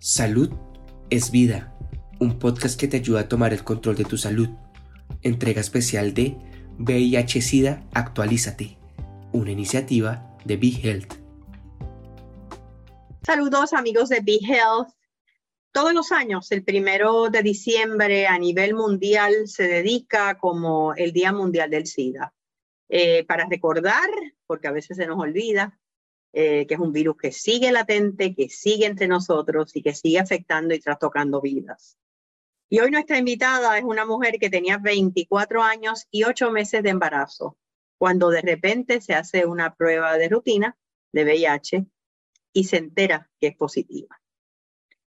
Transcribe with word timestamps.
Salud 0.00 0.52
es 1.10 1.32
vida, 1.32 1.76
un 2.20 2.38
podcast 2.38 2.78
que 2.78 2.86
te 2.86 2.98
ayuda 2.98 3.22
a 3.22 3.28
tomar 3.28 3.52
el 3.52 3.64
control 3.64 3.96
de 3.96 4.04
tu 4.04 4.16
salud. 4.16 4.48
Entrega 5.22 5.60
especial 5.60 6.14
de 6.14 6.36
VIH-Sida 6.78 7.84
Actualízate, 7.94 8.78
una 9.32 9.50
iniciativa 9.50 10.38
de 10.44 10.56
Be 10.56 10.68
Health. 10.68 11.14
Saludos 13.26 13.72
amigos 13.72 14.08
de 14.08 14.20
Be 14.20 14.38
Health. 14.40 14.90
Todos 15.72 15.92
los 15.92 16.12
años, 16.12 16.52
el 16.52 16.62
primero 16.62 17.28
de 17.28 17.42
diciembre 17.42 18.28
a 18.28 18.38
nivel 18.38 18.74
mundial 18.74 19.48
se 19.48 19.64
dedica 19.64 20.38
como 20.38 20.94
el 20.94 21.12
Día 21.12 21.32
Mundial 21.32 21.70
del 21.70 21.88
SIDA. 21.88 22.32
Eh, 22.88 23.24
para 23.24 23.48
recordar, 23.50 24.08
porque 24.46 24.68
a 24.68 24.72
veces 24.72 24.96
se 24.96 25.08
nos 25.08 25.18
olvida, 25.18 25.76
eh, 26.40 26.68
que 26.68 26.74
es 26.74 26.78
un 26.78 26.92
virus 26.92 27.16
que 27.16 27.32
sigue 27.32 27.72
latente, 27.72 28.32
que 28.32 28.48
sigue 28.48 28.86
entre 28.86 29.08
nosotros 29.08 29.74
y 29.74 29.82
que 29.82 29.92
sigue 29.92 30.20
afectando 30.20 30.72
y 30.72 30.78
trastocando 30.78 31.40
vidas. 31.40 31.98
Y 32.68 32.78
hoy 32.78 32.92
nuestra 32.92 33.18
invitada 33.18 33.76
es 33.76 33.82
una 33.82 34.04
mujer 34.04 34.38
que 34.38 34.48
tenía 34.48 34.78
24 34.78 35.64
años 35.64 36.06
y 36.12 36.22
8 36.22 36.52
meses 36.52 36.84
de 36.84 36.90
embarazo, 36.90 37.58
cuando 37.98 38.30
de 38.30 38.42
repente 38.42 39.00
se 39.00 39.14
hace 39.14 39.46
una 39.46 39.74
prueba 39.74 40.16
de 40.16 40.28
rutina 40.28 40.78
de 41.10 41.24
VIH 41.24 41.86
y 42.52 42.62
se 42.62 42.76
entera 42.76 43.28
que 43.40 43.48
es 43.48 43.56
positiva. 43.56 44.20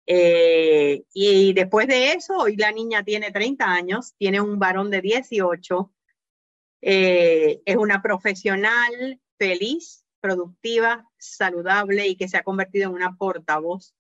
Eh, 0.08 1.04
y 1.14 1.54
después 1.54 1.88
de 1.88 2.14
eso, 2.14 2.40
hoy 2.40 2.56
la 2.56 2.72
niña 2.72 3.04
tiene 3.04 3.30
30 3.30 3.66
años, 3.66 4.16
tiene 4.18 4.42
un 4.42 4.58
varón 4.58 4.90
de 4.90 5.02
18, 5.02 5.94
eh, 6.82 7.62
es 7.64 7.76
una 7.76 8.02
profesional 8.02 9.22
feliz, 9.38 9.99
productiva, 10.20 11.10
saludable 11.18 12.08
y 12.08 12.16
que 12.16 12.28
se 12.28 12.38
ha 12.38 12.44
convertido 12.44 12.90
en 12.90 12.96
una 12.96 13.16
portavoz 13.16 13.94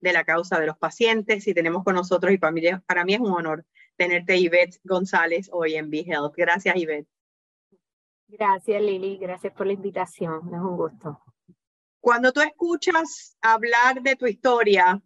de 0.00 0.12
la 0.12 0.24
causa 0.24 0.60
de 0.60 0.66
los 0.66 0.76
pacientes 0.76 1.46
y 1.46 1.54
tenemos 1.54 1.84
con 1.84 1.94
nosotros 1.94 2.32
y 2.32 2.38
familia. 2.38 2.82
Para 2.86 3.04
mí 3.04 3.14
es 3.14 3.20
un 3.20 3.32
honor 3.32 3.64
tenerte 3.96 4.36
Ivette 4.36 4.80
González 4.84 5.48
hoy 5.52 5.76
en 5.76 5.90
Be 5.90 6.04
Health. 6.06 6.34
Gracias 6.36 6.76
Ivette. 6.76 7.08
Gracias 8.28 8.82
Lili, 8.82 9.18
gracias 9.18 9.52
por 9.52 9.66
la 9.66 9.74
invitación, 9.74 10.48
es 10.48 10.60
un 10.60 10.76
gusto. 10.76 11.20
Cuando 12.00 12.32
tú 12.32 12.40
escuchas 12.40 13.36
hablar 13.40 14.02
de 14.02 14.16
tu 14.16 14.26
historia, 14.26 15.00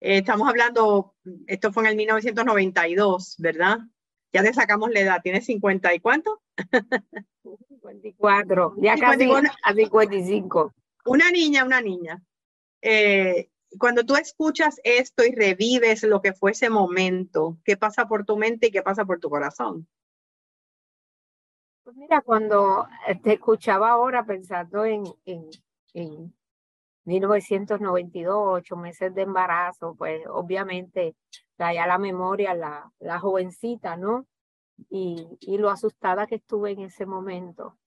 eh, 0.00 0.18
estamos 0.18 0.48
hablando, 0.48 1.14
esto 1.46 1.72
fue 1.72 1.84
en 1.84 1.90
el 1.90 1.96
1992, 1.96 3.36
¿verdad? 3.38 3.78
Ya 4.32 4.42
te 4.42 4.52
sacamos 4.54 4.90
la 4.90 5.00
edad, 5.00 5.20
¿tienes 5.22 5.44
50 5.46 5.94
y 5.94 6.00
cuánto? 6.00 6.40
54, 7.68 8.74
ya 8.78 8.96
casi 8.96 9.30
a 9.62 9.74
55. 9.74 10.74
Una 11.04 11.30
niña, 11.30 11.64
una 11.64 11.80
niña. 11.80 12.22
Eh, 12.80 13.50
cuando 13.78 14.04
tú 14.04 14.16
escuchas 14.16 14.80
esto 14.84 15.24
y 15.24 15.34
revives 15.34 16.02
lo 16.02 16.20
que 16.20 16.32
fue 16.32 16.52
ese 16.52 16.70
momento, 16.70 17.58
¿qué 17.64 17.76
pasa 17.76 18.06
por 18.06 18.24
tu 18.24 18.36
mente 18.36 18.68
y 18.68 18.70
qué 18.70 18.82
pasa 18.82 19.04
por 19.04 19.18
tu 19.18 19.28
corazón? 19.28 19.86
Pues 21.84 21.96
mira, 21.96 22.20
cuando 22.20 22.86
te 23.22 23.34
escuchaba 23.34 23.90
ahora 23.90 24.24
pensando 24.24 24.84
en, 24.84 25.04
en, 25.24 25.50
en 25.94 26.34
1992, 27.04 28.36
ocho 28.38 28.76
meses 28.76 29.14
de 29.14 29.22
embarazo, 29.22 29.94
pues 29.96 30.22
obviamente 30.28 31.16
traía 31.62 31.86
la 31.86 31.98
memoria 31.98 32.54
la, 32.54 32.92
la 32.98 33.20
jovencita, 33.20 33.96
¿no? 33.96 34.26
Y, 34.90 35.28
y 35.38 35.58
lo 35.58 35.70
asustada 35.70 36.26
que 36.26 36.34
estuve 36.34 36.72
en 36.72 36.80
ese 36.80 37.06
momento, 37.06 37.78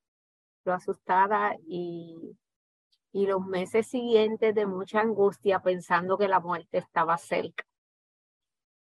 lo 0.64 0.72
asustada 0.72 1.58
y, 1.68 2.38
y 3.12 3.28
los 3.28 3.46
meses 3.46 3.88
siguientes 3.88 4.56
de 4.56 4.66
mucha 4.66 5.02
angustia 5.02 5.60
pensando 5.60 6.18
que 6.18 6.30
la 6.30 6.40
muerte 6.40 6.78
estaba 6.78 7.18
cerca. 7.18 7.66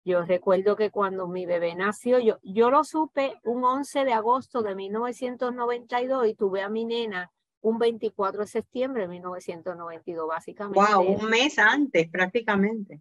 Yo 0.05 0.23
recuerdo 0.23 0.75
que 0.75 0.91
cuando 0.91 1.29
mi 1.29 1.47
bebé 1.47 1.77
nació, 1.77 2.19
yo, 2.19 2.41
yo 2.43 2.69
lo 2.69 2.83
supe 2.83 3.39
un 3.45 3.63
11 3.63 4.05
de 4.05 4.13
agosto 4.15 4.63
de 4.63 4.75
1992 4.75 6.27
y 6.27 6.35
tuve 6.35 6.63
a 6.63 6.69
mi 6.69 6.85
nena 6.85 7.31
un 7.61 7.79
24 7.79 8.41
de 8.41 8.47
septiembre 8.49 9.03
de 9.03 9.09
1992, 9.11 10.27
básicamente. 10.27 10.93
Wow, 10.93 11.03
un 11.03 11.31
mes 11.31 11.57
antes 11.61 12.11
prácticamente. 12.11 13.01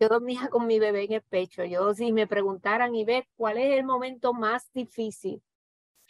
Yo 0.00 0.08
dormía 0.08 0.48
con 0.48 0.66
mi 0.66 0.78
bebé 0.78 1.04
en 1.04 1.12
el 1.12 1.22
pecho. 1.22 1.62
Yo, 1.62 1.92
si 1.92 2.10
me 2.10 2.26
preguntaran, 2.26 2.94
y 2.94 3.04
ver 3.04 3.28
cuál 3.36 3.58
es 3.58 3.78
el 3.78 3.84
momento 3.84 4.32
más 4.32 4.72
difícil 4.72 5.42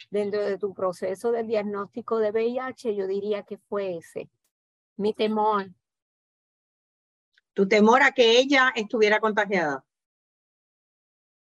dentro 0.09 0.41
de 0.41 0.57
tu 0.57 0.73
proceso 0.73 1.33
de 1.33 1.43
diagnóstico 1.43 2.17
de 2.19 2.31
VIH, 2.31 2.95
yo 2.95 3.05
diría 3.05 3.43
que 3.43 3.57
fue 3.57 3.97
ese, 3.97 4.29
mi 4.95 5.13
temor. 5.13 5.71
¿Tu 7.53 7.67
temor 7.67 8.01
a 8.01 8.13
que 8.13 8.39
ella 8.39 8.71
estuviera 8.73 9.19
contagiada? 9.19 9.83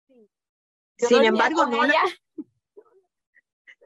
Sí. 0.07 0.31
Sin 0.97 1.25
embargo, 1.25 1.67
no 1.67 1.85
ella. 1.85 2.03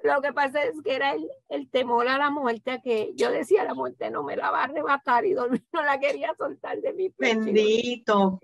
Lo 0.03 0.21
que 0.21 0.33
pasa 0.33 0.65
es 0.65 0.81
que 0.83 0.95
era 0.95 1.13
el, 1.13 1.29
el, 1.49 1.71
temor 1.71 2.09
a 2.09 2.19
la 2.19 2.31
muerte, 2.31 2.81
que 2.83 3.13
yo 3.15 3.31
decía, 3.31 3.65
la 3.65 3.75
muerte 3.75 4.11
no 4.11 4.23
me 4.25 4.37
la 4.37 4.51
va 4.51 4.63
a 4.63 4.65
arrebatar 4.65 5.25
y 5.25 5.33
dormir, 5.33 5.65
no 5.73 5.83
la 5.83 6.01
quería 6.01 6.35
soltar 6.37 6.81
de 6.81 6.93
mi 6.93 7.11
pecho. 7.11 7.41
Bendito. 7.41 8.41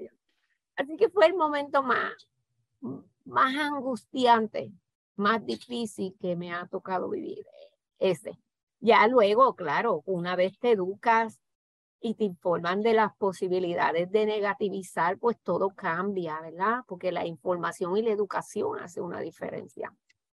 Así 0.76 0.96
que 0.96 1.08
fue 1.08 1.26
el 1.26 1.34
momento 1.34 1.82
más, 1.82 2.14
más 3.24 3.56
angustiante, 3.56 4.72
más 5.16 5.44
difícil 5.44 6.16
que 6.20 6.36
me 6.36 6.54
ha 6.54 6.66
tocado 6.66 7.08
vivir, 7.10 7.44
ese. 7.98 8.38
Ya 8.78 9.06
luego, 9.08 9.56
claro, 9.56 10.02
una 10.06 10.36
vez 10.36 10.56
te 10.60 10.70
educas 10.72 11.40
y 12.00 12.14
te 12.14 12.24
informan 12.24 12.82
de 12.82 12.94
las 12.94 13.16
posibilidades 13.16 14.10
de 14.12 14.24
negativizar, 14.26 15.18
pues 15.18 15.36
todo 15.42 15.70
cambia, 15.70 16.40
¿verdad? 16.40 16.84
Porque 16.86 17.10
la 17.10 17.26
información 17.26 17.96
y 17.96 18.02
la 18.02 18.12
educación 18.12 18.78
hace 18.78 19.00
una 19.00 19.18
diferencia. 19.18 19.92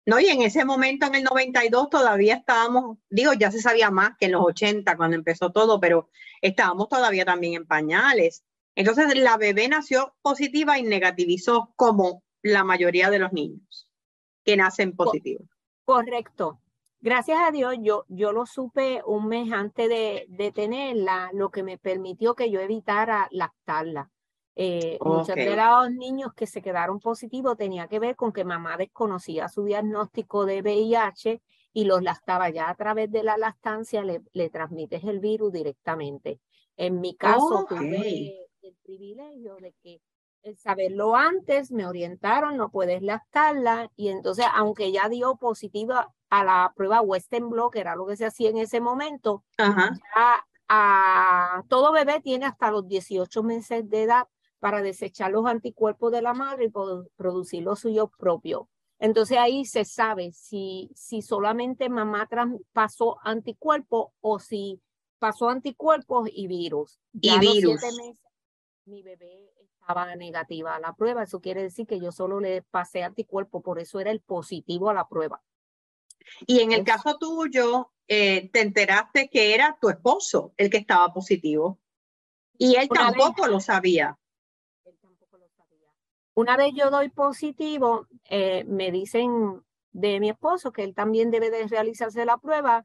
No, 0.07 0.19
y 0.19 0.27
en 0.27 0.43
ese 0.43 0.65
momento, 0.65 1.07
en 1.07 1.15
el 1.17 1.25
92, 1.25 1.91
todavía 1.91 2.37
estábamos, 2.37 2.99
digo, 3.11 3.33
ya 3.35 3.51
se 3.51 3.61
sabía 3.61 3.91
más 3.91 4.17
que 4.19 4.27
en 4.27 4.33
los 4.33 4.43
80 4.45 4.97
cuando 4.97 5.17
empezó 5.17 5.53
todo, 5.53 5.79
pero 5.79 6.09
estábamos 6.41 6.89
todavía 6.89 7.25
también 7.25 7.55
en 7.55 7.67
pañales. 7.67 8.45
Entonces, 8.75 9.15
la 9.17 9.37
bebé 9.37 9.69
nació 9.69 10.15
positiva 10.23 10.79
y 10.79 10.83
negativizó 10.83 11.73
como 11.77 12.23
la 12.43 12.65
mayoría 12.65 13.11
de 13.11 13.19
los 13.19 13.33
niños 13.33 13.89
que 14.45 14.57
nacen 14.57 14.97
positivos. 14.97 15.47
Correcto. 15.85 16.61
Gracias 17.03 17.39
a 17.41 17.51
Dios, 17.51 17.77
yo, 17.81 18.05
yo 18.09 18.33
lo 18.33 18.47
supe 18.47 19.03
un 19.07 19.27
mes 19.27 19.53
antes 19.53 19.89
de, 19.89 20.27
de 20.29 20.53
tenerla, 20.53 21.31
lo 21.33 21.51
que 21.51 21.63
me 21.63 21.79
permitió 21.79 22.35
que 22.35 22.51
yo 22.51 22.61
evitara 22.61 23.29
lactarla. 23.31 24.11
Eh, 24.63 24.99
okay. 25.01 25.13
Muchos 25.17 25.35
de 25.37 25.57
los 25.57 25.91
niños 25.93 26.35
que 26.35 26.47
se 26.47 26.61
quedaron 26.61 27.01
positivos 27.01 27.57
tenía 27.57 27.89
que 27.89 27.99
ver 27.99 28.15
con 28.15 28.31
que 28.31 28.45
mamá 28.45 28.77
desconocía 28.77 29.49
su 29.49 29.65
diagnóstico 29.65 30.45
de 30.45 30.61
VIH 30.61 31.41
y 31.73 31.85
los 31.85 32.03
lactaba 32.03 32.51
ya 32.51 32.69
a 32.69 32.75
través 32.75 33.11
de 33.11 33.23
la 33.23 33.39
lactancia, 33.39 34.05
le, 34.05 34.21
le 34.35 34.51
transmites 34.51 35.03
el 35.05 35.19
virus 35.19 35.51
directamente. 35.51 36.41
En 36.77 37.01
mi 37.01 37.17
caso, 37.17 37.61
okay. 37.61 37.79
tuve 37.79 38.49
el 38.61 38.77
privilegio 38.83 39.57
de 39.57 39.73
que 39.83 40.03
el 40.43 40.59
saberlo 40.59 41.17
antes, 41.17 41.73
me 41.73 41.87
orientaron, 41.87 42.59
no 42.59 42.71
puedes 42.71 43.01
lactarla, 43.01 43.91
y 43.97 44.09
entonces, 44.09 44.45
aunque 44.53 44.93
ya 44.93 45.09
dio 45.09 45.37
positiva 45.37 46.13
a 46.29 46.45
la 46.45 46.73
prueba 46.77 47.01
Western 47.01 47.49
Blot, 47.49 47.73
que 47.73 47.81
era 47.81 47.97
lo 47.97 48.07
que 48.07 48.17
se 48.17 48.27
hacía 48.27 48.51
en 48.51 48.59
ese 48.59 48.83
momento, 48.83 49.43
Ajá. 49.57 49.95
ya 50.15 50.47
a, 50.69 51.63
todo 51.69 51.93
bebé 51.93 52.21
tiene 52.21 52.45
hasta 52.45 52.71
los 52.71 52.87
18 52.87 53.43
meses 53.43 53.89
de 53.89 54.03
edad 54.03 54.29
para 54.61 54.83
desechar 54.83 55.33
los 55.33 55.47
anticuerpos 55.47 56.13
de 56.13 56.23
la 56.23 56.35
madre 56.35 56.67
y 56.67 56.73
producir 57.17 57.63
los 57.63 57.81
suyos 57.81 58.11
propios. 58.17 58.63
Entonces 58.99 59.39
ahí 59.39 59.65
se 59.65 59.85
sabe 59.85 60.33
si, 60.33 60.91
si 60.95 61.23
solamente 61.23 61.89
mamá 61.89 62.29
pasó 62.73 63.19
anticuerpos 63.25 64.09
o 64.21 64.39
si 64.39 64.81
pasó 65.19 65.49
anticuerpos 65.49 66.29
y 66.33 66.47
virus. 66.47 67.01
Ya 67.13 67.37
y 67.37 67.39
virus. 67.41 67.81
Meses, 67.81 68.21
mi 68.85 69.03
bebé 69.03 69.51
estaba 69.59 70.15
negativa 70.17 70.77
a 70.77 70.81
la 70.81 70.95
prueba. 70.95 71.23
Eso 71.23 71.41
quiere 71.41 71.63
decir 71.63 71.87
que 71.87 71.99
yo 71.99 72.13
solo 72.13 72.41
le 72.41 72.63
pasé 72.63 73.03
anticuerpo, 73.03 73.63
por 73.63 73.79
eso 73.79 74.01
era 74.01 74.11
el 74.11 74.21
positivo 74.21 74.91
a 74.91 74.95
la 74.95 75.09
prueba. 75.09 75.43
Y 76.47 76.61
en 76.61 76.73
el 76.73 76.85
caso 76.85 77.17
tuyo, 77.19 77.93
eh, 78.07 78.51
te 78.53 78.61
enteraste 78.61 79.29
que 79.31 79.55
era 79.55 79.79
tu 79.81 79.89
esposo 79.89 80.53
el 80.57 80.71
que 80.71 80.79
estaba 80.79 81.13
positivo. 81.13 81.81
Y 82.59 82.77
él 82.77 82.89
Una 82.91 83.07
tampoco 83.07 83.43
vez, 83.43 83.53
lo 83.53 83.61
sabía. 83.61 84.19
Él 84.85 84.99
tampoco 85.01 85.39
lo 85.39 85.49
sabía. 85.49 85.89
Una 86.35 86.57
vez 86.57 86.73
yo 86.75 86.91
doy 86.91 87.09
positivo, 87.11 88.07
eh, 88.29 88.65
me 88.65 88.91
dicen 88.91 89.63
de 89.93 90.21
mi 90.21 90.31
esposo 90.31 90.73
que 90.73 90.85
él 90.85 90.95
también 90.95 91.31
debe 91.31 91.51
de 91.51 91.67
realizarse 91.67 92.25
la 92.25 92.39
prueba. 92.39 92.85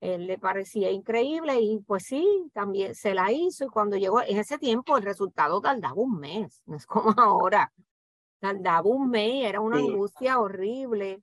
Él 0.00 0.26
le 0.26 0.38
parecía 0.38 0.90
increíble 0.90 1.60
y 1.60 1.78
pues 1.80 2.04
sí, 2.04 2.50
también 2.52 2.94
se 2.94 3.14
la 3.14 3.30
hizo 3.32 3.64
y 3.64 3.68
cuando 3.68 3.96
llegó 3.96 4.20
en 4.20 4.38
ese 4.38 4.58
tiempo 4.58 4.96
el 4.96 5.04
resultado 5.04 5.60
tardaba 5.60 5.94
un 5.94 6.18
mes, 6.18 6.62
no 6.66 6.76
es 6.76 6.86
como 6.86 7.14
ahora, 7.18 7.72
tardaba 8.40 8.88
un 8.88 9.10
mes, 9.10 9.46
era 9.46 9.60
una 9.60 9.78
sí. 9.78 9.86
angustia 9.88 10.40
horrible 10.40 11.22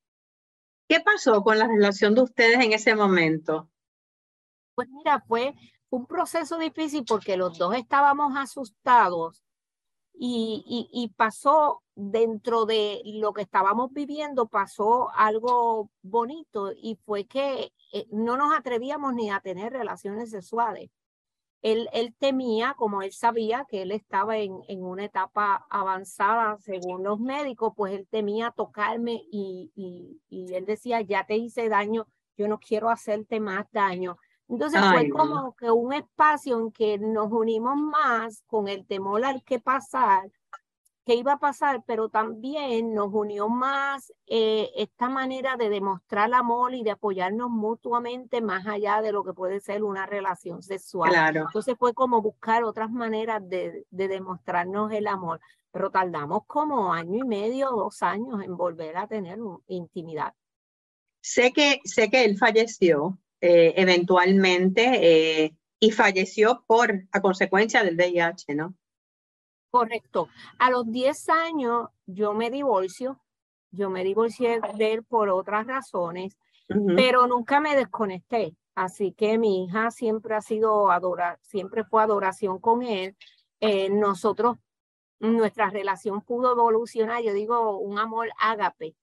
¿Qué 0.91 0.99
pasó 0.99 1.41
con 1.41 1.57
la 1.57 1.69
relación 1.69 2.15
de 2.15 2.23
ustedes 2.23 2.59
en 2.59 2.73
ese 2.73 2.93
momento? 2.95 3.69
Pues 4.75 4.89
mira, 4.89 5.23
fue 5.25 5.55
un 5.89 6.05
proceso 6.05 6.57
difícil 6.57 7.05
porque 7.07 7.37
los 7.37 7.57
dos 7.57 7.75
estábamos 7.75 8.35
asustados 8.35 9.41
y, 10.13 10.89
y, 10.91 11.07
pasó 11.15 11.81
dentro 11.95 12.65
de 12.65 13.01
lo 13.05 13.31
que 13.31 13.43
estábamos 13.43 13.93
viviendo, 13.93 14.49
pasó 14.49 15.09
algo 15.15 15.89
bonito 16.01 16.73
y 16.73 16.99
fue 17.05 17.25
que 17.25 17.71
eh, 17.93 18.07
no 18.11 18.35
nos 18.35 18.53
atrevíamos 18.53 19.13
ni 19.13 19.31
a 19.31 19.39
tener 19.39 19.71
relaciones 19.71 20.31
sexuales 20.31 20.89
él, 21.61 22.15
temía, 22.17 22.73
como 22.75 23.01
él 23.01 23.11
sabía 23.11 23.65
que 23.69 23.83
él 23.83 23.91
estaba 23.91 24.37
en, 24.37 24.59
en, 24.67 24.83
una 24.83 25.05
etapa 25.05 25.67
avanzada 25.69 26.57
según 26.57 27.03
los 27.03 27.19
médicos, 27.19 27.73
pues 27.75 27.93
él 27.93 28.07
temía 28.09 28.51
tocarme 28.51 29.23
y, 29.31 29.71
y, 30.29 30.53
él 30.53 30.65
decía, 30.65 31.01
ya 31.01 31.25
te 31.25 31.35
hice 31.35 31.69
daño, 31.69 32.07
yo 32.35 32.47
no 32.47 32.59
quiero 32.59 32.89
hacerte 32.89 33.39
más 33.39 33.67
daño. 33.71 34.17
Entonces 34.47 34.81
fue 34.91 35.09
como 35.09 35.55
que 35.55 35.71
un 35.71 35.93
espacio 35.93 36.59
en 36.59 36.71
que 36.71 36.97
nos 36.97 37.31
unimos 37.31 37.77
más 37.77 38.43
con 38.47 38.67
el 38.67 38.85
temor 38.85 39.23
al 39.23 39.43
que 39.43 39.59
pasar 39.59 40.29
que 41.05 41.15
iba 41.15 41.33
a 41.33 41.39
pasar, 41.39 41.83
pero 41.85 42.09
también 42.09 42.93
nos 42.93 43.11
unió 43.11 43.49
más 43.49 44.13
eh, 44.27 44.69
esta 44.75 45.09
manera 45.09 45.57
de 45.57 45.69
demostrar 45.69 46.33
amor 46.33 46.75
y 46.75 46.83
de 46.83 46.91
apoyarnos 46.91 47.49
mutuamente 47.49 48.41
más 48.41 48.67
allá 48.67 49.01
de 49.01 49.11
lo 49.11 49.23
que 49.23 49.33
puede 49.33 49.59
ser 49.59 49.83
una 49.83 50.05
relación 50.05 50.61
sexual. 50.61 51.09
Claro. 51.09 51.41
Entonces 51.47 51.75
fue 51.77 51.93
como 51.93 52.21
buscar 52.21 52.63
otras 52.63 52.91
maneras 52.91 53.41
de, 53.47 53.85
de 53.89 54.07
demostrarnos 54.07 54.91
el 54.91 55.07
amor, 55.07 55.39
pero 55.71 55.89
tardamos 55.89 56.45
como 56.45 56.93
año 56.93 57.25
y 57.25 57.27
medio, 57.27 57.71
dos 57.71 58.03
años 58.03 58.43
en 58.43 58.55
volver 58.55 58.97
a 58.97 59.07
tener 59.07 59.39
intimidad. 59.67 60.33
Sé 61.21 61.51
que, 61.51 61.79
sé 61.83 62.09
que 62.09 62.25
él 62.25 62.37
falleció 62.37 63.19
eh, 63.41 63.73
eventualmente 63.77 65.45
eh, 65.45 65.55
y 65.79 65.91
falleció 65.91 66.63
por, 66.67 67.07
a 67.11 67.21
consecuencia 67.21 67.83
del 67.83 67.95
VIH, 67.95 68.53
¿no? 68.53 68.75
Correcto. 69.71 70.27
A 70.59 70.69
los 70.69 70.91
10 70.91 71.29
años 71.29 71.87
yo 72.05 72.33
me 72.33 72.51
divorcio, 72.51 73.21
yo 73.71 73.89
me 73.89 74.03
divorcié 74.03 74.59
de 74.77 74.93
él 74.93 75.03
por 75.03 75.29
otras 75.29 75.65
razones, 75.65 76.37
pero 76.95 77.25
nunca 77.25 77.61
me 77.61 77.75
desconecté. 77.75 78.55
Así 78.75 79.13
que 79.13 79.37
mi 79.37 79.63
hija 79.63 79.89
siempre 79.91 80.35
ha 80.35 80.41
sido 80.41 80.91
adorar, 80.91 81.39
siempre 81.41 81.85
fue 81.85 82.03
adoración 82.03 82.59
con 82.59 82.83
él. 82.83 83.15
Eh, 83.61 83.89
nosotros, 83.89 84.57
nuestra 85.19 85.69
relación 85.69 86.21
pudo 86.21 86.51
evolucionar, 86.51 87.23
yo 87.23 87.33
digo, 87.33 87.77
un 87.77 87.97
amor 87.97 88.29
ágape, 88.39 88.95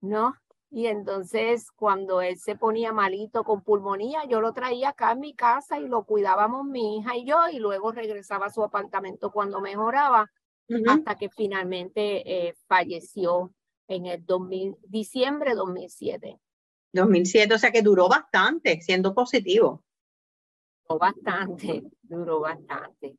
¿no? 0.00 0.34
Y 0.74 0.88
entonces 0.88 1.70
cuando 1.70 2.20
él 2.20 2.36
se 2.36 2.56
ponía 2.56 2.92
malito 2.92 3.44
con 3.44 3.62
pulmonía, 3.62 4.24
yo 4.28 4.40
lo 4.40 4.52
traía 4.52 4.88
acá 4.88 5.12
en 5.12 5.20
mi 5.20 5.32
casa 5.32 5.78
y 5.78 5.86
lo 5.86 6.02
cuidábamos 6.02 6.66
mi 6.66 6.98
hija 6.98 7.16
y 7.16 7.24
yo 7.24 7.36
y 7.52 7.60
luego 7.60 7.92
regresaba 7.92 8.46
a 8.46 8.52
su 8.52 8.60
apartamento 8.64 9.30
cuando 9.30 9.60
mejoraba 9.60 10.28
hasta 10.88 11.16
que 11.16 11.28
finalmente 11.28 12.48
eh, 12.48 12.56
falleció 12.66 13.54
en 13.86 14.06
el 14.06 14.26
2000, 14.26 14.74
diciembre 14.88 15.54
2007. 15.54 16.40
2007, 16.92 17.54
o 17.54 17.58
sea 17.58 17.70
que 17.70 17.82
duró 17.82 18.08
bastante 18.08 18.80
siendo 18.80 19.14
positivo. 19.14 19.84
Duró 20.88 20.98
bastante, 20.98 21.84
duró 22.02 22.40
bastante. 22.40 23.16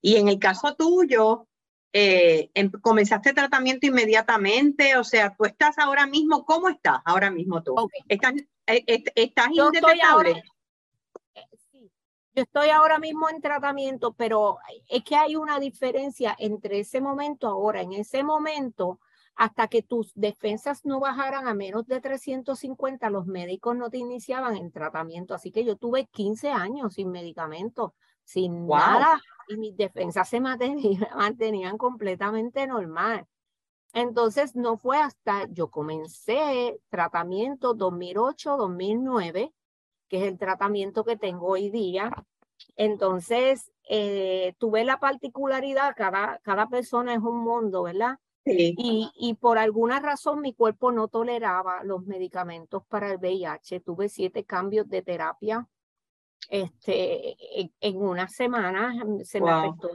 Y 0.00 0.16
en 0.16 0.28
el 0.28 0.38
caso 0.38 0.74
tuyo, 0.76 1.46
eh, 1.92 2.50
em, 2.54 2.70
comenzaste 2.70 3.32
tratamiento 3.32 3.86
inmediatamente, 3.86 4.96
o 4.96 5.04
sea, 5.04 5.34
tú 5.34 5.44
estás 5.44 5.78
ahora 5.78 6.06
mismo, 6.06 6.44
¿cómo 6.44 6.68
estás 6.68 7.00
ahora 7.04 7.30
mismo 7.30 7.62
tú? 7.62 7.74
¿Estás, 8.08 8.34
eh, 8.66 9.04
estás 9.14 9.48
yo 9.52 9.70
eh, 9.74 10.42
yo 12.32 12.42
estoy 12.44 12.70
ahora 12.70 13.00
mismo 13.00 13.28
en 13.28 13.40
tratamiento, 13.40 14.12
pero 14.12 14.58
es 14.88 15.02
que 15.02 15.16
hay 15.16 15.34
una 15.34 15.58
diferencia 15.58 16.36
entre 16.38 16.78
ese 16.78 17.00
momento 17.00 17.48
ahora, 17.48 17.82
en 17.82 17.92
ese 17.92 18.22
momento, 18.22 19.00
hasta 19.34 19.66
que 19.66 19.82
tus 19.82 20.12
defensas 20.14 20.84
no 20.84 21.00
bajaran 21.00 21.48
a 21.48 21.54
menos 21.54 21.86
de 21.86 22.00
350, 22.00 23.10
los 23.10 23.26
médicos 23.26 23.76
no 23.76 23.90
te 23.90 23.98
iniciaban 23.98 24.56
en 24.56 24.70
tratamiento. 24.70 25.34
Así 25.34 25.50
que 25.50 25.64
yo 25.64 25.76
tuve 25.76 26.06
15 26.06 26.50
años 26.50 26.94
sin 26.94 27.10
medicamentos 27.10 27.92
sin 28.24 28.66
nada 28.66 29.20
y 29.50 29.56
mis 29.56 29.76
defensas 29.76 30.28
se 30.28 30.40
mantenían, 31.14 31.76
completamente 31.76 32.66
normal. 32.66 33.26
Entonces 33.92 34.54
no 34.54 34.76
fue 34.76 34.98
hasta 34.98 35.46
yo 35.48 35.68
comencé 35.68 36.80
tratamiento 36.88 37.74
2008-2009, 37.76 39.52
que 40.08 40.16
es 40.18 40.22
el 40.24 40.38
tratamiento 40.38 41.04
que 41.04 41.16
tengo 41.16 41.48
hoy 41.48 41.70
día. 41.70 42.10
Entonces 42.76 43.72
eh, 43.88 44.54
tuve 44.58 44.84
la 44.84 45.00
particularidad, 45.00 45.94
cada, 45.96 46.38
cada 46.44 46.68
persona 46.68 47.14
es 47.14 47.20
un 47.20 47.38
mundo, 47.38 47.82
¿verdad? 47.82 48.18
Y, 48.44 49.10
y, 49.14 49.34
por 49.34 49.58
alguna 49.58 50.00
razón 50.00 50.40
mi 50.40 50.54
cuerpo 50.54 50.92
no 50.92 51.08
toleraba 51.08 51.84
los 51.84 52.06
medicamentos 52.06 52.84
para 52.86 53.10
el 53.12 53.18
VIH. 53.18 53.80
Tuve 53.80 54.08
siete 54.08 54.44
cambios 54.44 54.88
de 54.88 55.02
terapia 55.02 55.68
este, 56.48 57.36
en, 57.80 57.96
una 57.96 58.28
semana 58.28 58.92
mm, 59.04 59.20
se 59.20 59.40
me 59.40 59.50
afectó 59.50 59.90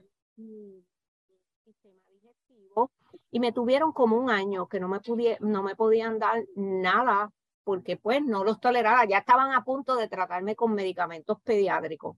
sistema 1.63 1.99
digestivo 2.07 2.91
y 3.31 3.39
me 3.39 3.51
tuvieron 3.51 3.91
como 3.91 4.17
un 4.17 4.29
año 4.29 4.67
que 4.67 4.79
no 4.79 4.87
me, 4.87 4.99
no 5.39 5.63
me 5.63 5.75
podían 5.75 6.19
dar 6.19 6.43
nada 6.55 7.31
porque 7.63 7.97
pues 7.97 8.23
no 8.23 8.43
los 8.43 8.59
toleraba, 8.59 9.05
ya 9.05 9.17
estaban 9.17 9.51
a 9.51 9.63
punto 9.63 9.95
de 9.95 10.07
tratarme 10.07 10.55
con 10.55 10.73
medicamentos 10.73 11.41
pediátricos. 11.41 12.15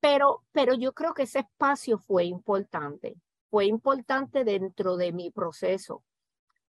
Pero, 0.00 0.44
pero 0.52 0.74
yo 0.74 0.92
creo 0.92 1.14
que 1.14 1.22
ese 1.22 1.40
espacio 1.40 1.98
fue 1.98 2.24
importante, 2.24 3.16
fue 3.50 3.64
importante 3.66 4.44
dentro 4.44 4.96
de 4.96 5.12
mi 5.12 5.30
proceso, 5.30 6.04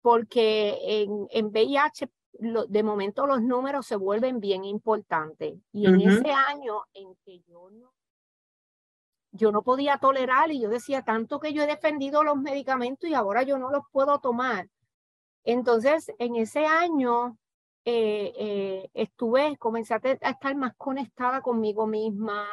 porque 0.02 0.78
en, 0.82 1.28
en 1.32 1.48
VIH 1.48 2.10
de 2.40 2.84
momento 2.84 3.26
los 3.26 3.42
números 3.42 3.86
se 3.86 3.96
vuelven 3.96 4.40
bien 4.40 4.64
importantes. 4.66 5.56
Y 5.72 5.88
en 5.88 6.02
ese 6.02 6.32
año 6.32 6.84
en 6.94 7.16
que 7.26 7.40
yo 7.48 7.70
no, 7.72 7.94
yo 9.32 9.52
no 9.52 9.62
podía 9.62 9.98
tolerar 9.98 10.52
y 10.52 10.62
yo 10.62 10.70
decía 10.70 11.04
tanto 11.04 11.40
que 11.40 11.54
yo 11.54 11.64
he 11.64 11.68
defendido 11.68 12.24
los 12.24 12.38
medicamentos 12.38 13.10
y 13.10 13.14
ahora 13.14 13.44
yo 13.44 13.58
no 13.58 13.70
los 13.70 13.84
puedo 13.92 14.20
tomar. 14.20 14.68
Entonces, 15.44 16.12
en 16.20 16.36
ese 16.36 16.66
año 16.66 17.38
eh, 17.86 18.34
eh, 18.38 18.90
estuve, 18.94 19.56
comencé 19.58 19.94
a, 19.94 19.98
estar 19.98 20.56
más 20.56 20.76
conectada 20.76 21.42
conmigo 21.42 21.88
misma, 21.88 22.46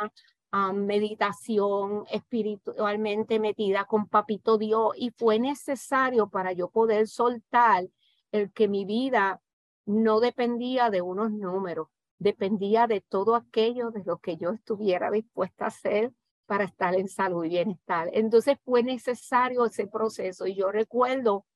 a 0.52 0.72
meditación 0.72 2.04
espiritualmente 2.08 3.40
metida 3.40 3.86
con 3.86 4.06
Papito 4.06 4.56
Dios 4.56 4.92
y 4.96 5.10
fue 5.10 5.40
necesario 5.40 6.28
para 6.28 6.52
yo 6.52 6.68
poder 6.68 7.08
soltar 7.08 7.88
el 8.30 8.52
que 8.52 8.68
mi 8.68 8.84
vida 8.84 9.40
no 9.86 10.20
dependía 10.20 10.90
de 10.90 11.02
unos 11.02 11.30
números, 11.30 11.88
dependía 12.18 12.86
de 12.86 13.00
todo 13.00 13.34
aquello 13.34 13.90
de 13.90 14.04
lo 14.04 14.18
que 14.18 14.36
yo 14.36 14.50
estuviera 14.50 15.10
dispuesta 15.10 15.64
a 15.64 15.68
hacer 15.68 16.12
para 16.46 16.64
estar 16.64 16.94
en 16.94 17.08
salud 17.08 17.44
y 17.44 17.50
bienestar. 17.50 18.10
Entonces 18.12 18.58
fue 18.64 18.82
necesario 18.82 19.64
ese 19.66 19.86
proceso 19.86 20.46
y 20.46 20.54
yo 20.54 20.70
recuerdo 20.70 21.46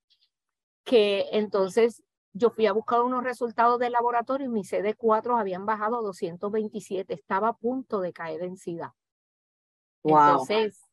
que 0.85 1.27
entonces 1.33 2.03
yo 2.33 2.51
fui 2.51 2.67
a 2.67 2.73
buscar 2.73 3.03
unos 3.03 3.25
resultados 3.25 3.79
del 3.79 3.93
laboratorio 3.93 4.47
y 4.47 4.51
mis 4.51 4.73
CD4 4.73 5.39
habían 5.39 5.67
bajado 5.67 5.99
a 5.99 6.03
227, 6.03 7.15
estaba 7.15 7.49
a 7.49 7.57
punto 7.57 8.01
de 8.01 8.13
caer 8.13 8.43
en 8.43 8.57
SIDA. 8.57 8.95
Entonces, 10.05 10.88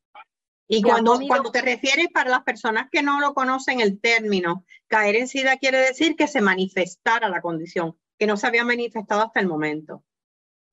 y 0.68 0.82
cuando, 0.82 1.20
cuando 1.28 1.52
te 1.52 1.62
refieres 1.62 2.08
para 2.12 2.30
las 2.30 2.44
personas 2.44 2.90
que 2.92 3.04
no 3.04 3.20
lo 3.20 3.34
conocen 3.34 3.82
el 3.82 4.00
término, 4.00 4.66
caer 4.88 5.16
en 5.16 5.28
SIDA 5.28 5.58
quiere 5.58 5.78
decir 5.78 6.16
que 6.16 6.28
se 6.28 6.42
manifestara 6.42 7.30
la 7.30 7.42
condición, 7.42 7.96
que 8.18 8.26
no 8.26 8.36
se 8.36 8.48
había 8.48 8.66
manifestado 8.66 9.22
hasta 9.22 9.40
el 9.40 9.48
momento. 9.48 10.04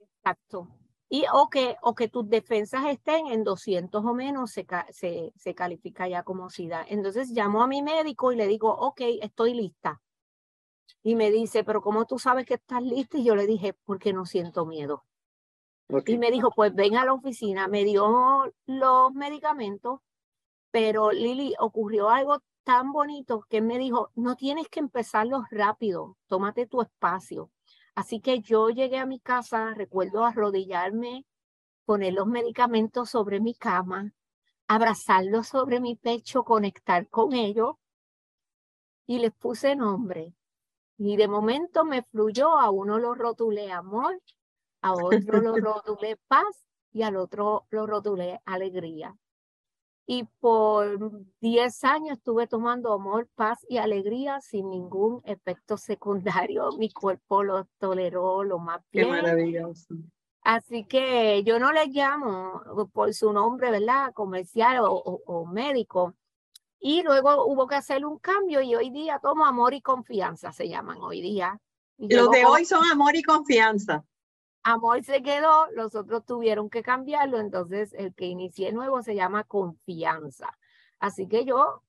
Exacto. 0.00 0.68
Y 1.10 1.24
o 1.30 1.50
que, 1.50 1.76
o 1.82 1.94
que 1.94 2.08
tus 2.08 2.26
defensas 2.30 2.86
estén 2.86 3.26
en 3.26 3.44
200 3.44 4.02
o 4.02 4.14
menos, 4.14 4.50
se, 4.50 4.66
se, 4.90 5.30
se 5.36 5.54
califica 5.54 6.08
ya 6.08 6.22
como 6.22 6.48
SIDA. 6.48 6.86
Entonces 6.88 7.28
llamo 7.28 7.62
a 7.62 7.66
mi 7.66 7.82
médico 7.82 8.32
y 8.32 8.36
le 8.36 8.46
digo, 8.46 8.70
ok, 8.70 9.02
estoy 9.20 9.52
lista. 9.52 10.00
Y 11.02 11.16
me 11.16 11.30
dice, 11.30 11.64
pero 11.64 11.82
¿cómo 11.82 12.06
tú 12.06 12.18
sabes 12.18 12.46
que 12.46 12.54
estás 12.54 12.82
lista? 12.82 13.18
Y 13.18 13.24
yo 13.24 13.34
le 13.34 13.46
dije, 13.46 13.74
porque 13.84 14.14
no 14.14 14.24
siento 14.24 14.64
miedo. 14.64 15.04
Y 16.06 16.18
me 16.18 16.30
dijo, 16.30 16.50
pues 16.50 16.74
ven 16.74 16.96
a 16.96 17.04
la 17.04 17.12
oficina, 17.12 17.68
me 17.68 17.84
dio 17.84 18.52
los 18.66 19.12
medicamentos, 19.12 20.00
pero 20.70 21.12
Lili, 21.12 21.54
ocurrió 21.58 22.08
algo 22.08 22.42
tan 22.64 22.92
bonito 22.92 23.44
que 23.48 23.60
me 23.60 23.78
dijo, 23.78 24.10
no 24.14 24.36
tienes 24.36 24.68
que 24.68 24.80
empezarlos 24.80 25.44
rápido, 25.50 26.16
tómate 26.28 26.66
tu 26.66 26.80
espacio. 26.80 27.50
Así 27.94 28.20
que 28.20 28.40
yo 28.40 28.70
llegué 28.70 28.98
a 28.98 29.06
mi 29.06 29.20
casa, 29.20 29.74
recuerdo 29.74 30.24
arrodillarme, 30.24 31.26
poner 31.84 32.14
los 32.14 32.26
medicamentos 32.26 33.10
sobre 33.10 33.40
mi 33.40 33.54
cama, 33.54 34.12
abrazarlos 34.68 35.48
sobre 35.48 35.80
mi 35.80 35.96
pecho, 35.96 36.44
conectar 36.44 37.08
con 37.08 37.34
ellos 37.34 37.74
y 39.06 39.18
les 39.18 39.32
puse 39.32 39.76
nombre. 39.76 40.32
Y 40.96 41.16
de 41.16 41.28
momento 41.28 41.84
me 41.84 42.02
fluyó, 42.02 42.58
a 42.58 42.70
uno 42.70 42.98
lo 42.98 43.14
rotulé 43.14 43.72
amor, 43.72 44.20
a 44.82 44.92
otro 44.92 45.40
lo 45.40 45.56
rotulé 45.56 46.18
paz 46.28 46.66
y 46.92 47.02
al 47.02 47.16
otro 47.16 47.66
lo 47.70 47.86
rotulé 47.86 48.40
alegría. 48.44 49.16
Y 50.04 50.24
por 50.40 51.12
10 51.40 51.84
años 51.84 52.18
estuve 52.18 52.48
tomando 52.48 52.92
amor, 52.92 53.28
paz 53.34 53.64
y 53.68 53.78
alegría 53.78 54.40
sin 54.40 54.68
ningún 54.68 55.22
efecto 55.24 55.76
secundario. 55.76 56.72
Mi 56.76 56.90
cuerpo 56.90 57.42
lo 57.42 57.66
toleró 57.78 58.42
lo 58.42 58.58
más 58.58 58.82
bien. 58.90 59.06
Qué 59.06 59.10
maravilloso. 59.10 59.94
Así 60.42 60.84
que 60.84 61.44
yo 61.44 61.60
no 61.60 61.72
le 61.72 61.86
llamo 61.86 62.62
por 62.92 63.14
su 63.14 63.32
nombre, 63.32 63.70
¿verdad? 63.70 64.12
Comercial 64.12 64.78
o, 64.80 65.46
médico. 65.46 66.14
Y 66.80 67.04
luego 67.04 67.46
hubo 67.46 67.68
que 67.68 67.76
hacer 67.76 68.04
un 68.04 68.18
cambio 68.18 68.60
y 68.60 68.74
hoy 68.74 68.90
día 68.90 69.20
tomo 69.22 69.46
amor 69.46 69.72
y 69.72 69.80
confianza, 69.80 70.50
se 70.50 70.68
llaman 70.68 70.98
hoy 71.00 71.20
día. 71.20 71.60
Los 71.96 72.30
de 72.30 72.44
hoy 72.44 72.64
son 72.64 72.84
amor 72.90 73.14
y 73.14 73.22
confianza. 73.22 74.04
Amor 74.64 75.02
se 75.04 75.22
quedó, 75.22 75.66
los 75.72 75.94
otros 75.94 76.24
tuvieron 76.24 76.70
que 76.70 76.82
cambiarlo, 76.82 77.38
entonces 77.38 77.92
el 77.94 78.14
que 78.14 78.26
inicié 78.26 78.72
nuevo 78.72 79.02
se 79.02 79.14
llama 79.14 79.44
confianza. 79.44 80.56
Así 81.00 81.26
que 81.26 81.44
yo 81.44 81.82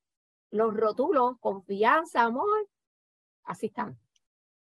los 0.49 0.73
rotulo, 0.73 1.37
confianza, 1.39 2.23
amor, 2.23 2.67
así 3.43 3.67
están. 3.67 3.97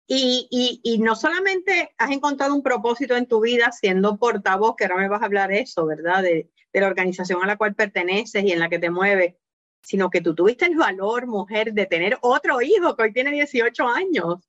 Y, 0.09 0.47
y, 0.51 0.81
y, 0.85 0.99
no 0.99 1.17
solamente 1.17 1.95
has 1.99 2.13
encontrado 2.13 2.55
un 2.55 2.63
propósito 2.63 3.17
en 3.17 3.27
tu 3.27 3.41
vida 3.41 3.73
siendo 3.73 4.17
portavoz, 4.19 4.77
que 4.77 4.85
ahora 4.85 4.99
me 4.99 5.09
vas 5.09 5.21
a 5.21 5.25
hablar 5.25 5.51
eso, 5.51 5.85
¿verdad? 5.85 6.23
De, 6.23 6.49
de 6.73 6.81
la 6.81 6.87
organización 6.87 7.43
a 7.43 7.47
la 7.47 7.57
cual 7.57 7.75
perteneces 7.75 8.45
y 8.45 8.53
en 8.53 8.61
la 8.61 8.69
que 8.69 8.79
te 8.79 8.91
mueves, 8.91 9.35
sino 9.83 10.11
que 10.11 10.21
tú 10.21 10.35
tuviste 10.35 10.67
el 10.67 10.77
valor, 10.77 11.27
mujer, 11.27 11.73
de 11.73 11.87
tener 11.87 12.19
otro 12.21 12.61
hijo 12.61 12.95
que 12.95 13.03
hoy 13.03 13.13
tiene 13.13 13.33
18 13.33 13.89
años. 13.89 14.47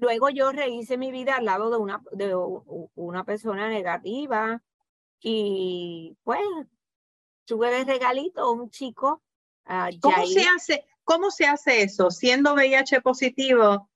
Luego 0.00 0.30
yo 0.30 0.50
rehice 0.50 0.96
mi 0.96 1.12
vida 1.12 1.36
al 1.36 1.44
lado 1.44 1.70
de 1.70 1.76
una, 1.76 2.02
de 2.12 2.34
una 2.94 3.24
persona 3.24 3.68
negativa 3.68 4.62
y 5.20 6.16
pues 6.24 6.40
tuve 7.44 7.70
de 7.70 7.84
regalito 7.84 8.50
un 8.50 8.70
chico. 8.70 9.22
Uh, 9.66 9.98
¿Cómo, 10.00 10.26
se 10.26 10.42
hace, 10.46 10.84
¿Cómo 11.04 11.30
se 11.30 11.46
hace 11.46 11.82
eso? 11.82 12.10
Siendo 12.10 12.54
VIH 12.54 13.02
positivo, 13.02 13.90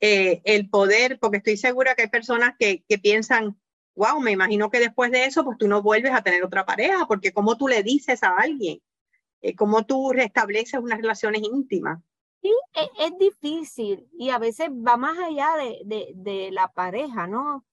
eh, 0.00 0.40
el 0.44 0.70
poder, 0.70 1.18
porque 1.18 1.38
estoy 1.38 1.56
segura 1.56 1.96
que 1.96 2.02
hay 2.02 2.08
personas 2.08 2.54
que, 2.56 2.84
que 2.88 2.98
piensan, 2.98 3.60
wow, 3.96 4.20
me 4.20 4.30
imagino 4.30 4.70
que 4.70 4.78
después 4.78 5.10
de 5.10 5.24
eso, 5.24 5.44
pues 5.44 5.58
tú 5.58 5.66
no 5.66 5.82
vuelves 5.82 6.12
a 6.12 6.22
tener 6.22 6.44
otra 6.44 6.64
pareja, 6.64 7.06
porque 7.06 7.32
¿cómo 7.32 7.56
tú 7.56 7.66
le 7.66 7.82
dices 7.82 8.22
a 8.22 8.36
alguien? 8.36 8.80
Eh, 9.40 9.56
¿Cómo 9.56 9.84
tú 9.86 10.12
restableces 10.12 10.78
unas 10.80 10.98
relaciones 10.98 11.42
íntimas? 11.42 11.98
Sí, 12.48 12.54
es, 12.74 13.12
es, 13.12 13.18
difícil 13.18 14.08
y 14.12 14.30
a 14.30 14.38
veces 14.38 14.70
va 14.70 14.96
más 14.96 15.18
allá 15.18 15.56
de, 15.56 15.80
de, 15.84 16.12
de 16.14 16.50
la 16.50 16.68
pareja, 16.68 17.26
¿no? 17.26 17.64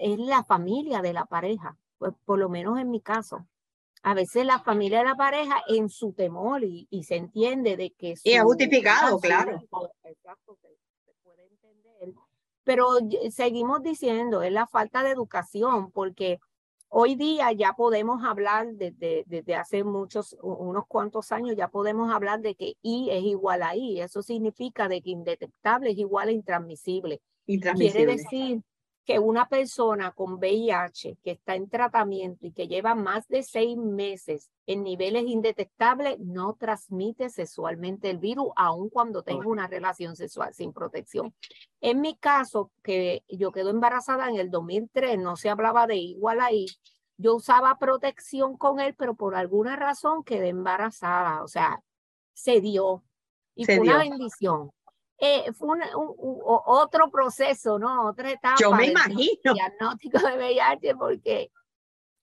Es 0.00 0.18
la 0.18 0.42
familia 0.42 1.00
de 1.00 1.12
la 1.12 1.26
pareja, 1.26 1.76
pues 1.98 2.12
por 2.24 2.38
lo 2.38 2.48
menos 2.48 2.78
en 2.78 2.90
mi 2.90 3.00
caso. 3.00 3.46
A 4.02 4.14
veces 4.14 4.44
la 4.44 4.58
familia 4.58 4.98
de 4.98 5.04
la 5.04 5.16
pareja 5.16 5.62
en 5.68 5.88
su 5.88 6.12
temor 6.12 6.64
y, 6.64 6.86
y 6.90 7.04
se 7.04 7.16
entiende 7.16 7.76
de 7.76 7.92
que... 7.92 8.14
y 8.22 8.32
es 8.32 8.42
justificado, 8.42 9.18
claro. 9.20 9.60
Exacto, 10.04 10.58
se 10.60 11.12
puede 11.22 11.44
entender. 11.44 12.14
Pero 12.64 12.88
seguimos 13.30 13.82
diciendo, 13.82 14.42
es 14.42 14.52
la 14.52 14.66
falta 14.66 15.02
de 15.02 15.10
educación, 15.10 15.90
porque 15.92 16.40
Hoy 16.88 17.14
día 17.16 17.52
ya 17.52 17.72
podemos 17.72 18.24
hablar 18.24 18.72
desde, 18.74 19.24
desde 19.26 19.54
hace 19.54 19.84
muchos, 19.84 20.36
unos 20.40 20.86
cuantos 20.86 21.32
años, 21.32 21.56
ya 21.56 21.68
podemos 21.68 22.12
hablar 22.12 22.40
de 22.40 22.54
que 22.54 22.74
I 22.82 23.10
es 23.10 23.22
igual 23.24 23.62
a 23.62 23.76
I. 23.76 24.00
Eso 24.00 24.22
significa 24.22 24.88
de 24.88 25.02
que 25.02 25.10
indetectable 25.10 25.90
es 25.90 25.98
igual 25.98 26.28
a 26.28 26.32
intransmisible. 26.32 27.20
intransmisible. 27.46 28.04
Quiere 28.06 28.12
decir 28.12 28.62
que 29.06 29.20
una 29.20 29.48
persona 29.48 30.10
con 30.10 30.34
VIH 30.34 31.18
que 31.22 31.30
está 31.30 31.54
en 31.54 31.68
tratamiento 31.68 32.44
y 32.44 32.50
que 32.50 32.66
lleva 32.66 32.96
más 32.96 33.28
de 33.28 33.44
seis 33.44 33.78
meses 33.78 34.50
en 34.66 34.82
niveles 34.82 35.22
indetectables 35.28 36.18
no 36.18 36.56
transmite 36.58 37.30
sexualmente 37.30 38.10
el 38.10 38.18
virus, 38.18 38.48
aun 38.56 38.90
cuando 38.90 39.22
tenga 39.22 39.46
una 39.46 39.68
relación 39.68 40.16
sexual 40.16 40.52
sin 40.54 40.72
protección. 40.72 41.32
En 41.80 42.00
mi 42.00 42.16
caso, 42.16 42.72
que 42.82 43.22
yo 43.28 43.52
quedo 43.52 43.70
embarazada 43.70 44.28
en 44.28 44.36
el 44.36 44.50
2003, 44.50 45.20
no 45.20 45.36
se 45.36 45.50
hablaba 45.50 45.86
de 45.86 45.96
igual 45.96 46.40
ahí, 46.40 46.66
yo 47.16 47.36
usaba 47.36 47.78
protección 47.78 48.56
con 48.56 48.80
él, 48.80 48.96
pero 48.96 49.14
por 49.14 49.36
alguna 49.36 49.76
razón 49.76 50.24
quedé 50.24 50.48
embarazada, 50.48 51.44
o 51.44 51.48
sea, 51.48 51.80
se 52.34 52.60
dio. 52.60 53.04
Y 53.54 53.66
fue 53.66 53.78
una 53.78 53.98
bendición 53.98 54.72
eh, 55.18 55.52
fue 55.52 55.68
un, 55.68 55.82
otro 56.44 57.10
proceso, 57.10 57.78
¿no? 57.78 58.08
Otra 58.08 58.30
etapa. 58.30 58.56
Yo 58.60 58.72
me 58.72 58.86
imagino. 58.86 59.54
Diagnóstico 59.54 60.18
de 60.18 60.36
VIH 60.36 60.94
porque 60.96 61.50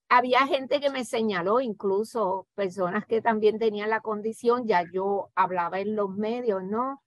había 0.09 0.45
gente 0.45 0.79
que 0.79 0.91
me 0.91 1.05
señaló, 1.05 1.59
incluso 1.59 2.47
personas 2.53 3.05
que 3.07 3.21
también 3.21 3.57
tenían 3.57 3.89
la 3.89 4.01
condición, 4.01 4.67
ya 4.67 4.83
yo 4.91 5.31
hablaba 5.33 5.79
en 5.79 5.95
los 5.95 6.11
medios, 6.11 6.63
¿no? 6.63 7.01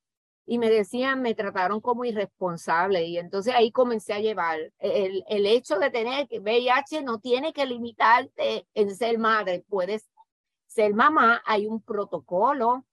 Y 0.44 0.58
me 0.58 0.70
decían, 0.70 1.22
me 1.22 1.34
trataron 1.34 1.80
como 1.80 2.04
irresponsable. 2.04 3.04
Y 3.04 3.18
entonces 3.18 3.54
ahí 3.54 3.70
comencé 3.70 4.12
a 4.12 4.20
llevar. 4.20 4.72
El, 4.78 5.24
el 5.28 5.46
hecho 5.46 5.78
de 5.78 5.90
tener 5.90 6.26
VIH 6.30 7.02
no 7.02 7.18
tiene 7.18 7.52
que 7.52 7.66
limitarte 7.66 8.66
en 8.74 8.94
ser 8.94 9.18
madre. 9.18 9.64
Puedes 9.68 10.08
ser 10.66 10.94
mamá, 10.94 11.42
hay 11.46 11.66
un 11.66 11.80
protocolo 11.80 12.85